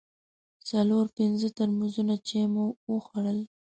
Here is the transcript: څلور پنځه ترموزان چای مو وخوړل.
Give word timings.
څلور 0.69 1.05
پنځه 1.17 1.47
ترموزان 1.57 2.09
چای 2.27 2.45
مو 2.53 2.65
وخوړل. 2.91 3.39